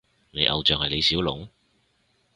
[0.31, 1.47] 你偶像係李小龍？